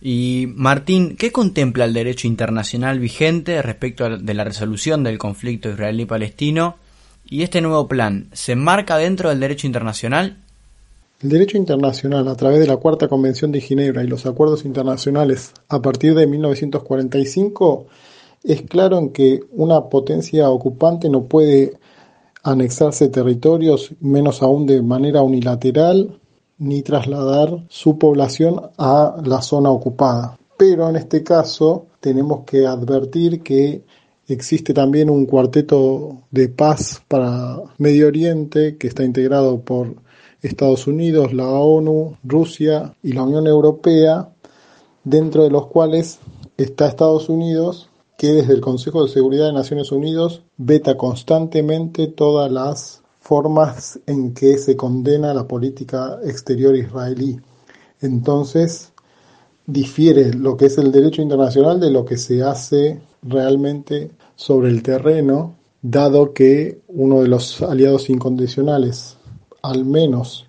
Y 0.00 0.46
Martín, 0.54 1.16
¿qué 1.16 1.30
contempla 1.30 1.84
el 1.84 1.92
derecho 1.92 2.26
internacional 2.26 2.98
vigente 2.98 3.60
respecto 3.60 4.18
de 4.18 4.34
la 4.34 4.44
resolución 4.44 5.04
del 5.04 5.18
conflicto 5.18 5.68
israelí-palestino? 5.68 6.76
¿Y 7.26 7.42
este 7.42 7.60
nuevo 7.60 7.86
plan 7.86 8.28
se 8.32 8.52
enmarca 8.52 8.96
dentro 8.96 9.28
del 9.28 9.40
derecho 9.40 9.66
internacional? 9.66 10.38
El 11.22 11.28
derecho 11.28 11.58
internacional, 11.58 12.26
a 12.28 12.34
través 12.34 12.60
de 12.60 12.66
la 12.66 12.78
Cuarta 12.78 13.08
Convención 13.08 13.52
de 13.52 13.60
Ginebra 13.60 14.02
y 14.02 14.06
los 14.06 14.24
acuerdos 14.24 14.64
internacionales 14.64 15.52
a 15.68 15.82
partir 15.82 16.14
de 16.14 16.26
1945, 16.26 17.86
es 18.42 18.62
claro 18.62 18.98
en 18.98 19.10
que 19.10 19.40
una 19.52 19.82
potencia 19.90 20.48
ocupante 20.48 21.10
no 21.10 21.24
puede 21.24 21.74
anexarse 22.42 23.08
territorios, 23.08 23.92
menos 24.00 24.42
aún 24.42 24.64
de 24.64 24.80
manera 24.80 25.20
unilateral, 25.20 26.18
ni 26.60 26.82
trasladar 26.82 27.64
su 27.68 27.98
población 27.98 28.60
a 28.78 29.16
la 29.24 29.42
zona 29.42 29.70
ocupada. 29.70 30.38
Pero 30.56 30.88
en 30.88 30.96
este 30.96 31.24
caso 31.24 31.86
tenemos 32.00 32.44
que 32.44 32.66
advertir 32.66 33.42
que 33.42 33.82
existe 34.28 34.72
también 34.72 35.10
un 35.10 35.26
cuarteto 35.26 36.18
de 36.30 36.48
paz 36.48 37.02
para 37.08 37.56
Medio 37.78 38.06
Oriente 38.06 38.76
que 38.76 38.86
está 38.86 39.02
integrado 39.04 39.60
por 39.60 39.96
Estados 40.42 40.86
Unidos, 40.86 41.32
la 41.32 41.48
ONU, 41.48 42.16
Rusia 42.22 42.94
y 43.02 43.12
la 43.12 43.22
Unión 43.22 43.46
Europea, 43.46 44.30
dentro 45.04 45.44
de 45.44 45.50
los 45.50 45.66
cuales 45.66 46.18
está 46.56 46.86
Estados 46.86 47.28
Unidos, 47.28 47.88
que 48.16 48.28
desde 48.28 48.52
el 48.52 48.60
Consejo 48.60 49.02
de 49.02 49.10
Seguridad 49.10 49.46
de 49.46 49.54
Naciones 49.54 49.92
Unidas 49.92 50.42
veta 50.58 50.96
constantemente 50.96 52.06
todas 52.06 52.52
las 52.52 52.99
formas 53.30 54.00
en 54.06 54.34
que 54.34 54.58
se 54.58 54.74
condena 54.76 55.32
la 55.32 55.46
política 55.46 56.18
exterior 56.24 56.74
israelí. 56.74 57.38
Entonces, 58.00 58.92
difiere 59.66 60.34
lo 60.34 60.56
que 60.56 60.66
es 60.66 60.78
el 60.78 60.90
derecho 60.90 61.22
internacional 61.22 61.78
de 61.78 61.92
lo 61.92 62.04
que 62.04 62.16
se 62.16 62.42
hace 62.42 63.00
realmente 63.22 64.10
sobre 64.34 64.70
el 64.70 64.82
terreno, 64.82 65.54
dado 65.80 66.32
que 66.32 66.80
uno 66.88 67.22
de 67.22 67.28
los 67.28 67.62
aliados 67.62 68.10
incondicionales, 68.10 69.16
al 69.62 69.84
menos 69.84 70.48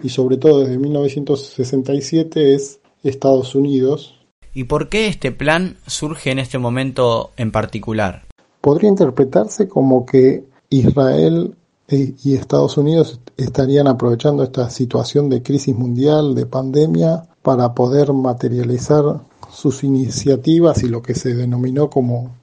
y 0.00 0.10
sobre 0.10 0.36
todo 0.36 0.60
desde 0.60 0.78
1967, 0.78 2.54
es 2.54 2.78
Estados 3.02 3.56
Unidos. 3.56 4.14
¿Y 4.54 4.64
por 4.64 4.88
qué 4.88 5.08
este 5.08 5.32
plan 5.32 5.78
surge 5.88 6.30
en 6.30 6.38
este 6.38 6.58
momento 6.58 7.32
en 7.36 7.50
particular? 7.50 8.30
podría 8.60 8.90
interpretarse 8.90 9.68
como 9.68 10.06
que 10.06 10.44
Israel 10.68 11.56
y 11.90 12.34
Estados 12.34 12.76
Unidos 12.78 13.20
estarían 13.36 13.88
aprovechando 13.88 14.44
esta 14.44 14.70
situación 14.70 15.28
de 15.28 15.42
crisis 15.42 15.74
mundial, 15.74 16.34
de 16.34 16.46
pandemia, 16.46 17.26
para 17.42 17.74
poder 17.74 18.12
materializar 18.12 19.22
sus 19.50 19.82
iniciativas 19.82 20.82
y 20.82 20.88
lo 20.88 21.02
que 21.02 21.14
se 21.14 21.34
denominó 21.34 21.90
como 21.90 22.36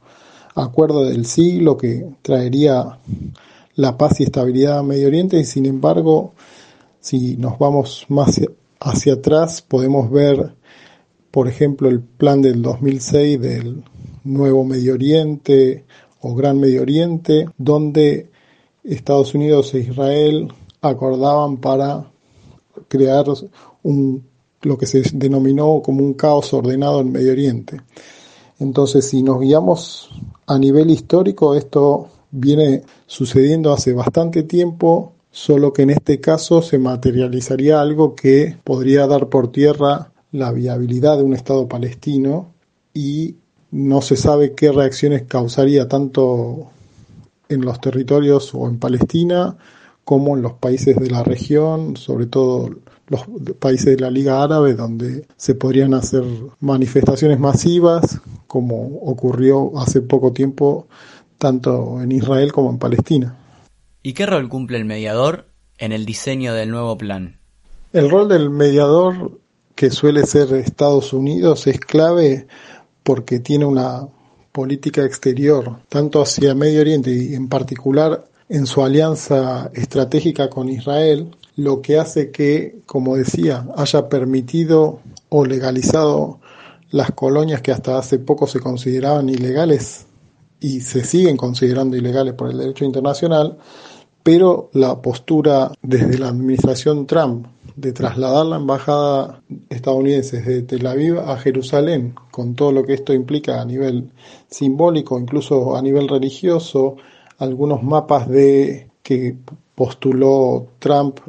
acuerdo 0.56 1.06
del 1.06 1.26
siglo 1.26 1.78
que 1.78 2.10
traería 2.22 3.00
la 3.76 3.98
paz 3.98 4.20
y 4.20 4.24
estabilidad 4.24 4.80
a 4.80 4.84
Medio 4.84 5.08
Oriente. 5.08 5.40
Y 5.40 5.46
sin 5.46 5.66
embargo 5.66 6.34
si 7.00 7.38
nos 7.38 7.58
vamos 7.58 8.06
más 8.10 8.42
hacia 8.80 9.14
atrás 9.14 9.62
podemos 9.62 10.12
ver 10.12 10.56
por 11.32 11.48
ejemplo 11.48 11.88
el 11.90 12.02
plan 12.02 12.42
del 12.42 12.62
2006 12.62 13.40
del 13.40 13.84
nuevo 14.24 14.66
Medio 14.66 14.94
Oriente 14.94 15.86
o 16.22 16.36
Gran 16.36 16.60
Medio 16.60 16.82
Oriente 16.82 17.50
donde 17.58 18.30
Estados 18.96 19.34
Unidos 19.34 19.74
e 19.74 19.80
Israel 19.80 20.48
acordaban 20.82 21.58
para 21.58 22.10
crear 22.88 23.26
un, 23.84 24.24
lo 24.62 24.78
que 24.78 24.86
se 24.86 25.02
denominó 25.14 25.82
como 25.84 26.04
un 26.04 26.14
caos 26.14 26.54
ordenado 26.54 27.02
en 27.02 27.12
Medio 27.12 27.32
Oriente. 27.32 27.82
Entonces, 28.60 29.08
si 29.08 29.24
nos 29.24 29.40
guiamos 29.40 30.10
a 30.48 30.58
nivel 30.58 30.90
histórico, 30.90 31.56
esto 31.56 32.10
viene 32.32 32.84
sucediendo 33.06 33.72
hace 33.72 33.94
bastante 33.94 34.44
tiempo, 34.44 35.14
solo 35.32 35.74
que 35.74 35.84
en 35.84 35.92
este 35.92 36.20
caso 36.20 36.62
se 36.62 36.78
materializaría 36.78 37.82
algo 37.82 38.16
que 38.16 38.58
podría 38.64 39.06
dar 39.06 39.28
por 39.28 39.52
tierra 39.52 40.12
la 40.32 40.52
viabilidad 40.52 41.18
de 41.18 41.24
un 41.24 41.34
Estado 41.34 41.68
palestino 41.68 42.54
y 42.94 43.36
no 43.72 44.02
se 44.02 44.16
sabe 44.16 44.54
qué 44.54 44.72
reacciones 44.72 45.24
causaría 45.24 45.88
tanto 45.88 46.72
en 47.50 47.62
los 47.62 47.80
territorios 47.82 48.54
o 48.54 48.68
en 48.68 48.80
Palestina 48.80 49.58
como 50.04 50.38
en 50.38 50.42
los 50.42 50.54
países 50.54 50.96
de 50.96 51.10
la 51.10 51.22
región, 51.22 51.98
sobre 51.98 52.28
todo 52.28 52.70
los 53.08 53.26
países 53.60 53.98
de 53.98 54.00
la 54.00 54.10
Liga 54.10 54.42
Árabe, 54.42 54.74
donde 54.74 55.26
se 55.36 55.54
podrían 55.56 55.94
hacer 55.94 56.24
manifestaciones 56.62 57.40
masivas, 57.40 58.22
como 58.48 59.00
ocurrió 59.02 59.78
hace 59.78 60.02
poco 60.02 60.32
tiempo 60.32 60.88
tanto 61.38 62.02
en 62.02 62.14
Israel 62.14 62.54
como 62.54 62.70
en 62.70 62.80
Palestina. 62.80 63.36
¿Y 64.02 64.14
qué 64.14 64.26
rol 64.26 64.48
cumple 64.48 64.78
el 64.78 64.86
mediador 64.86 65.48
en 65.78 65.92
el 65.92 66.06
diseño 66.06 66.54
del 66.54 66.72
nuevo 66.72 66.98
plan? 66.98 67.40
El 67.92 68.10
rol 68.10 68.30
del 68.30 68.50
mediador, 68.50 69.40
que 69.76 69.92
suele 69.92 70.26
ser 70.26 70.54
Estados 70.54 71.12
Unidos, 71.12 71.68
es 71.68 71.82
clave 71.82 72.48
porque 73.04 73.40
tiene 73.40 73.66
una 73.66 74.08
política 74.58 75.06
exterior, 75.06 75.82
tanto 75.88 76.20
hacia 76.20 76.56
Medio 76.56 76.82
Oriente 76.82 77.12
y 77.12 77.36
en 77.36 77.48
particular 77.48 78.26
en 78.50 78.66
su 78.66 78.82
alianza 78.82 79.70
estratégica 79.72 80.50
con 80.50 80.68
Israel, 80.68 81.28
lo 81.58 81.80
que 81.80 82.00
hace 82.00 82.32
que, 82.32 82.80
como 82.88 83.18
decía, 83.18 83.68
haya 83.76 84.10
permitido 84.10 85.00
o 85.30 85.46
legalizado 85.46 86.40
las 86.90 87.12
colonias 87.12 87.62
que 87.62 87.72
hasta 87.72 88.00
hace 88.00 88.18
poco 88.18 88.48
se 88.48 88.60
consideraban 88.60 89.30
ilegales 89.30 90.08
y 90.60 90.82
se 90.82 91.04
siguen 91.04 91.38
considerando 91.38 91.96
ilegales 91.96 92.34
por 92.34 92.50
el 92.50 92.58
derecho 92.58 92.84
internacional, 92.84 93.60
pero 94.24 94.72
la 94.74 95.00
postura 95.04 95.72
desde 95.84 96.18
la 96.18 96.30
administración 96.30 97.06
Trump 97.06 97.46
de 97.78 97.94
trasladar 97.94 98.48
la 98.48 98.56
embajada 98.56 99.44
estadounidense 99.70 100.42
de 100.42 100.64
Tel 100.64 100.88
Aviv 100.88 101.20
a 101.20 101.38
Jerusalén, 101.38 102.16
con 102.32 102.56
todo 102.56 102.72
lo 102.72 102.84
que 102.84 102.96
esto 102.96 103.14
implica 103.14 103.62
a 103.62 103.66
nivel 103.66 104.10
simbólico, 104.50 105.20
incluso 105.20 105.78
a 105.78 105.82
nivel 105.82 106.08
religioso, 106.08 106.98
algunos 107.38 107.84
mapas 107.84 108.28
de 108.28 108.90
que 109.04 109.38
postuló 109.76 110.70
Trump 110.80 111.20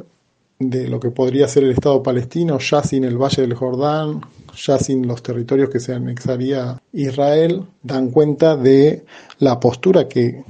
de 0.57 0.89
lo 0.89 0.99
que 0.99 1.11
podría 1.11 1.47
ser 1.47 1.65
el 1.65 1.71
Estado 1.71 2.01
palestino, 2.01 2.57
ya 2.57 2.81
sin 2.81 3.03
el 3.03 3.17
Valle 3.17 3.43
del 3.43 3.53
Jordán, 3.53 4.21
ya 4.57 4.79
sin 4.79 5.07
los 5.07 5.21
territorios 5.21 5.69
que 5.69 5.79
se 5.79 5.93
anexaría 5.93 6.81
Israel, 6.93 7.63
dan 7.83 8.09
cuenta 8.09 8.57
de 8.57 9.05
la 9.37 9.59
postura 9.59 10.07
que 10.07 10.43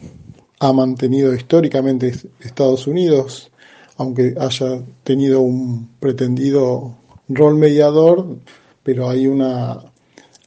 ha 0.61 0.71
mantenido 0.71 1.33
históricamente 1.33 2.13
Estados 2.39 2.87
Unidos 2.87 3.48
aunque 3.99 4.33
haya 4.39 4.81
tenido 5.03 5.41
un 5.41 5.89
pretendido 5.99 6.95
rol 7.27 7.55
mediador, 7.55 8.37
pero 8.81 9.09
hay 9.09 9.27
una 9.27 9.77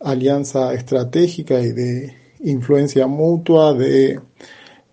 alianza 0.00 0.72
estratégica 0.72 1.60
y 1.60 1.72
de 1.72 2.16
influencia 2.40 3.06
mutua, 3.06 3.74
de 3.74 4.18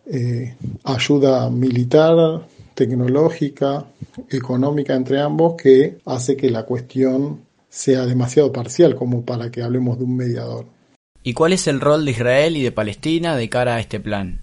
eh, 0.06 0.56
ayuda 0.84 1.50
militar, 1.50 2.46
tecnológica, 2.76 3.86
económica 4.30 4.94
entre 4.94 5.22
ambos, 5.22 5.56
que 5.56 6.00
hace 6.06 6.36
que 6.36 6.52
la 6.52 6.64
cuestión 6.64 7.40
sea 7.70 8.06
demasiado 8.06 8.52
parcial 8.52 8.94
como 8.94 9.24
para 9.24 9.50
que 9.50 9.64
hablemos 9.64 9.98
de 9.98 10.04
un 10.04 10.18
mediador. 10.18 10.66
¿Y 11.24 11.34
cuál 11.34 11.54
es 11.54 11.66
el 11.68 11.80
rol 11.80 12.04
de 12.04 12.12
Israel 12.12 12.58
y 12.58 12.64
de 12.64 12.74
Palestina 12.74 13.38
de 13.38 13.48
cara 13.48 13.76
a 13.76 13.80
este 13.80 14.02
plan? 14.02 14.42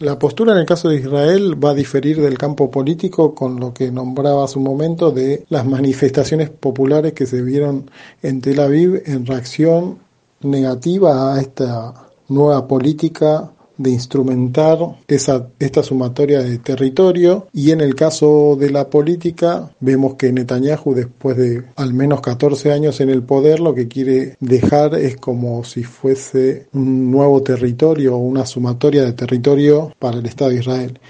La 0.00 0.16
postura 0.16 0.52
en 0.52 0.58
el 0.58 0.66
caso 0.66 0.88
de 0.88 0.96
Israel 0.96 1.62
va 1.62 1.70
a 1.70 1.74
diferir 1.74 2.20
del 2.20 2.38
campo 2.38 2.70
político 2.70 3.34
con 3.34 3.58
lo 3.58 3.74
que 3.74 3.90
nombraba 3.90 4.44
hace 4.44 4.56
un 4.56 4.64
momento 4.64 5.10
de 5.10 5.44
las 5.48 5.66
manifestaciones 5.66 6.50
populares 6.50 7.14
que 7.14 7.26
se 7.26 7.42
vieron 7.42 7.90
en 8.22 8.40
Tel 8.40 8.60
Aviv 8.60 9.02
en 9.06 9.26
reacción 9.26 9.98
negativa 10.40 11.34
a 11.34 11.40
esta 11.40 11.94
nueva 12.28 12.68
política 12.68 13.50
de 13.78 13.90
instrumentar 13.90 14.78
esa, 15.06 15.48
esta 15.58 15.82
sumatoria 15.82 16.40
de 16.40 16.58
territorio 16.58 17.46
y 17.52 17.70
en 17.70 17.80
el 17.80 17.94
caso 17.94 18.56
de 18.58 18.70
la 18.70 18.90
política 18.90 19.70
vemos 19.80 20.14
que 20.14 20.32
Netanyahu 20.32 20.94
después 20.94 21.36
de 21.36 21.62
al 21.76 21.94
menos 21.94 22.20
14 22.20 22.72
años 22.72 23.00
en 23.00 23.08
el 23.08 23.22
poder 23.22 23.60
lo 23.60 23.74
que 23.74 23.88
quiere 23.88 24.36
dejar 24.40 24.94
es 24.96 25.16
como 25.16 25.64
si 25.64 25.84
fuese 25.84 26.66
un 26.72 27.10
nuevo 27.10 27.42
territorio 27.42 28.16
o 28.16 28.18
una 28.18 28.44
sumatoria 28.44 29.04
de 29.04 29.12
territorio 29.12 29.92
para 29.98 30.18
el 30.18 30.26
Estado 30.26 30.50
de 30.50 30.58
Israel. 30.58 31.00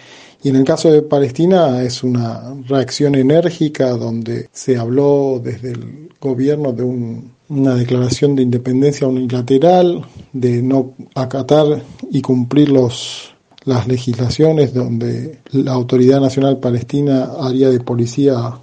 Y 0.43 0.51
en 0.51 0.57
el 0.57 0.65
caso 0.65 0.93
de 0.93 1.03
Palestina 1.03 1.83
es 1.83 2.05
una 2.05 2.55
reacción 2.69 3.17
enérgica 3.17 3.91
donde 3.91 4.49
se 4.53 4.77
habló 4.77 5.41
desde 5.43 5.73
el 5.73 6.11
gobierno 6.21 6.73
de 6.73 6.85
un 6.85 7.38
una 7.49 7.75
declaración 7.75 8.37
de 8.37 8.43
independencia 8.43 9.07
unilateral, 9.07 10.05
de 10.33 10.63
no 10.63 10.95
acatar 11.15 11.83
y 12.11 12.21
cumplir 12.21 12.69
los, 12.69 13.35
las 13.65 13.87
legislaciones 13.87 14.75
donde 14.75 15.41
la 15.53 15.73
Autoridad 15.73 16.21
Nacional 16.21 16.59
Palestina 16.59 17.31
haría 17.41 17.71
de 17.71 17.81
policía 17.81 18.59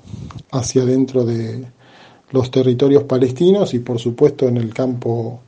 hacia 0.52 0.86
dentro 0.86 1.26
de 1.26 1.66
los 2.32 2.52
territorios 2.52 3.04
palestinos 3.04 3.74
y 3.74 3.80
por 3.80 4.00
supuesto 4.00 4.48
en 4.48 4.58
el 4.58 4.74
campo 4.74 5.42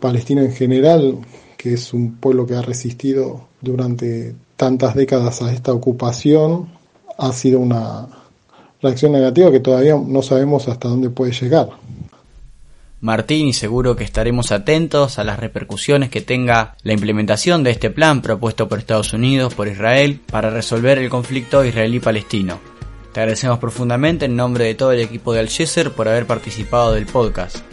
palestino 0.00 0.42
en 0.42 0.52
general, 0.52 1.18
que 1.56 1.74
es 1.74 1.92
un 1.92 2.16
pueblo 2.16 2.46
que 2.46 2.56
ha 2.56 2.62
resistido 2.62 3.48
durante 3.60 4.34
tantas 4.56 4.94
décadas 4.94 5.42
a 5.42 5.52
esta 5.52 5.72
ocupación, 5.72 6.68
ha 7.18 7.32
sido 7.32 7.60
una 7.60 8.08
reacción 8.80 9.12
negativa 9.12 9.52
que 9.52 9.60
todavía 9.60 9.96
no 9.96 10.22
sabemos 10.22 10.66
hasta 10.68 10.88
dónde 10.88 11.10
puede 11.10 11.32
llegar. 11.32 11.70
Martín 13.02 13.48
y 13.48 13.52
seguro 13.52 13.96
que 13.96 14.04
estaremos 14.04 14.52
atentos 14.52 15.18
a 15.18 15.24
las 15.24 15.40
repercusiones 15.40 16.08
que 16.08 16.20
tenga 16.20 16.76
la 16.84 16.92
implementación 16.92 17.64
de 17.64 17.72
este 17.72 17.90
plan 17.90 18.22
propuesto 18.22 18.68
por 18.68 18.78
Estados 18.78 19.12
Unidos, 19.12 19.54
por 19.54 19.66
Israel, 19.66 20.20
para 20.30 20.50
resolver 20.50 20.98
el 20.98 21.10
conflicto 21.10 21.64
israelí-palestino. 21.64 22.60
Te 23.12 23.18
agradecemos 23.18 23.58
profundamente 23.58 24.26
en 24.26 24.36
nombre 24.36 24.66
de 24.66 24.76
todo 24.76 24.92
el 24.92 25.00
equipo 25.00 25.32
de 25.32 25.40
Algeser 25.40 25.90
por 25.90 26.06
haber 26.06 26.26
participado 26.26 26.92
del 26.92 27.06
podcast. 27.06 27.71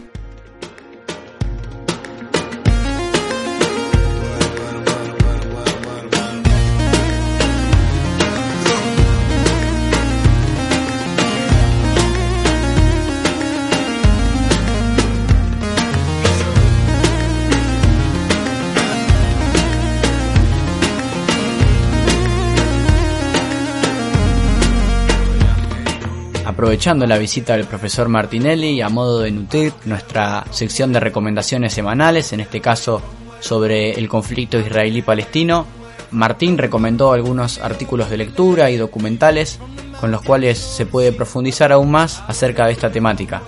Aprovechando 26.70 27.04
la 27.04 27.18
visita 27.18 27.56
del 27.56 27.66
profesor 27.66 28.08
Martinelli 28.08 28.80
a 28.80 28.88
modo 28.88 29.18
de 29.18 29.32
nutrir 29.32 29.72
nuestra 29.86 30.44
sección 30.52 30.92
de 30.92 31.00
recomendaciones 31.00 31.72
semanales, 31.72 32.32
en 32.32 32.38
este 32.38 32.60
caso 32.60 33.02
sobre 33.40 33.94
el 33.94 34.08
conflicto 34.08 34.56
israelí-palestino, 34.56 35.66
Martín 36.12 36.56
recomendó 36.58 37.12
algunos 37.12 37.58
artículos 37.58 38.08
de 38.08 38.18
lectura 38.18 38.70
y 38.70 38.76
documentales 38.76 39.58
con 40.00 40.12
los 40.12 40.22
cuales 40.22 40.58
se 40.58 40.86
puede 40.86 41.10
profundizar 41.10 41.72
aún 41.72 41.90
más 41.90 42.22
acerca 42.28 42.66
de 42.66 42.72
esta 42.74 42.92
temática. 42.92 43.42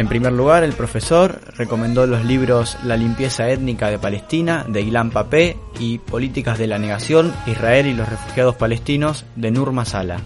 En 0.00 0.08
primer 0.08 0.32
lugar, 0.32 0.64
el 0.64 0.72
profesor 0.72 1.42
recomendó 1.58 2.06
los 2.06 2.24
libros 2.24 2.78
La 2.84 2.96
limpieza 2.96 3.50
étnica 3.50 3.90
de 3.90 3.98
Palestina 3.98 4.64
de 4.66 4.80
Ilan 4.80 5.10
Papé 5.10 5.58
y 5.78 5.98
Políticas 5.98 6.58
de 6.58 6.66
la 6.66 6.78
negación, 6.78 7.34
Israel 7.46 7.86
y 7.86 7.92
los 7.92 8.08
refugiados 8.08 8.56
palestinos 8.56 9.26
de 9.36 9.50
Nur 9.50 9.72
Masala. 9.72 10.16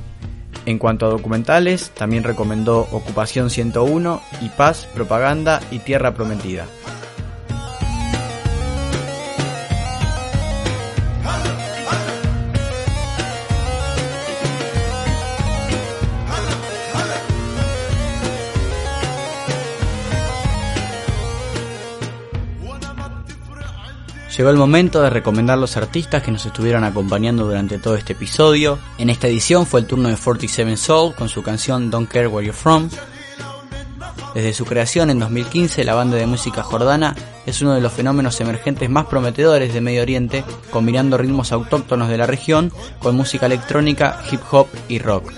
En 0.65 0.79
cuanto 0.79 1.07
a 1.07 1.11
documentales, 1.11 1.91
también 1.91 2.23
recomendó 2.23 2.87
Ocupación 2.93 3.51
101 3.51 4.23
y 4.43 4.49
Paz, 4.51 4.87
Propaganda 4.95 5.61
y 5.73 5.81
Tierra 5.81 6.15
Prometida. 6.15 6.67
Llegó 24.37 24.51
el 24.51 24.57
momento 24.57 25.01
de 25.01 25.11
recomendar 25.11 25.59
los 25.59 25.77
artistas 25.77 26.21
que 26.21 26.33
nos 26.33 26.45
estuvieron 26.45 26.83
acompañando 26.83 27.47
durante 27.47 27.79
todo 27.79 27.95
este 27.95 28.15
episodio. 28.15 28.81
En 28.99 29.09
esta 29.09 29.29
edición 29.29 29.65
fue 29.65 29.79
el 29.79 29.87
turno 29.87 30.09
de 30.09 30.17
47 30.17 30.77
Soul 30.77 31.15
con 31.15 31.29
su 31.29 31.41
canción 31.45 31.89
Don't 31.89 32.11
Care 32.11 32.27
Where 32.27 32.45
You're 32.45 32.59
From. 32.59 32.91
Desde 34.35 34.53
su 34.53 34.65
creación 34.65 35.11
en 35.11 35.21
2015, 35.21 35.85
la 35.85 35.95
banda 35.95 36.17
de 36.17 36.27
música 36.27 36.65
jordana 36.65 37.15
es 37.47 37.63
uno 37.63 37.75
de 37.75 37.81
los 37.81 37.93
fenómenos 37.93 38.41
emergentes 38.41 38.91
más 38.91 39.07
prometedores 39.07 39.73
de 39.73 39.81
Medio 39.81 40.03
Oriente, 40.03 40.45
combinando 40.71 41.17
ritmos 41.17 41.53
autóctonos 41.53 42.09
de 42.09 42.19
la 42.19 42.27
región 42.27 42.73
con 42.99 43.15
música 43.15 43.47
electrónica, 43.47 44.21
hip 44.33 44.41
hop 44.51 44.67
y 44.89 44.99
rock. 44.99 45.31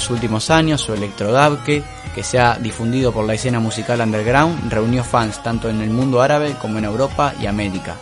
Los 0.00 0.08
últimos 0.08 0.48
años, 0.48 0.80
su 0.80 0.94
electrodabke, 0.94 1.82
que 2.14 2.22
se 2.22 2.38
ha 2.38 2.54
difundido 2.54 3.12
por 3.12 3.26
la 3.26 3.34
escena 3.34 3.60
musical 3.60 4.00
underground, 4.00 4.72
reunió 4.72 5.04
fans 5.04 5.42
tanto 5.42 5.68
en 5.68 5.82
el 5.82 5.90
mundo 5.90 6.22
árabe 6.22 6.56
como 6.58 6.78
en 6.78 6.86
Europa 6.86 7.34
y 7.38 7.44
América. 7.44 7.96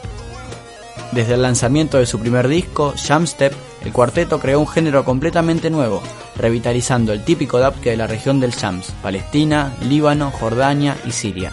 Desde 1.11 1.35
el 1.35 1.43
lanzamiento 1.43 1.99
de 1.99 2.07
su 2.07 2.21
primer 2.21 2.47
disco, 2.47 2.95
Jamstep, 2.97 3.53
el 3.85 3.93
cuarteto 3.93 4.39
creó 4.39 4.61
un 4.61 4.69
género 4.69 5.05
completamente 5.05 5.71
nuevo, 5.71 6.01
revitalizando 6.37 7.13
el 7.13 7.25
típico 7.25 7.59
dabke 7.59 7.91
de 7.91 7.97
la 7.97 8.07
región 8.07 8.39
del 8.39 8.53
Shams, 8.53 8.93
Palestina, 9.03 9.73
Líbano, 9.83 10.31
Jordania 10.31 10.97
y 11.05 11.11
Siria. 11.11 11.53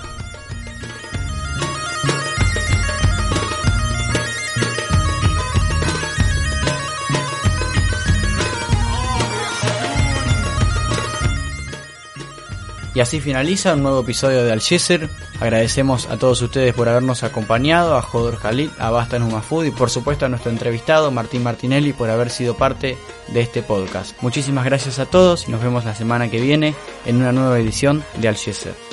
Y 12.95 13.01
así 13.01 13.19
finaliza 13.19 13.73
un 13.73 13.83
nuevo 13.83 13.99
episodio 13.99 14.45
de 14.45 14.53
Al 14.53 14.61
Jazeera. 14.61 15.09
Agradecemos 15.41 16.07
a 16.07 16.17
todos 16.17 16.41
ustedes 16.41 16.73
por 16.73 16.87
habernos 16.87 17.23
acompañado, 17.23 17.97
a 17.97 18.01
Jodor 18.01 18.39
Khalid, 18.39 18.69
a 18.79 18.89
Basta 18.89 19.19
Numa 19.19 19.41
Food 19.41 19.65
y 19.65 19.71
por 19.71 19.89
supuesto 19.89 20.25
a 20.25 20.29
nuestro 20.29 20.49
entrevistado 20.49 21.11
Martín 21.11 21.43
Martinelli 21.43 21.91
por 21.91 22.09
haber 22.09 22.29
sido 22.29 22.55
parte 22.55 22.97
de 23.27 23.41
este 23.41 23.61
podcast. 23.61 24.15
Muchísimas 24.21 24.63
gracias 24.63 24.99
a 24.99 25.05
todos 25.05 25.47
y 25.47 25.51
nos 25.51 25.61
vemos 25.61 25.83
la 25.83 25.93
semana 25.93 26.31
que 26.31 26.39
viene 26.39 26.73
en 27.05 27.17
una 27.17 27.33
nueva 27.33 27.59
edición 27.59 28.01
de 28.15 28.29
Al 28.29 28.37
Jazeera. 28.37 28.84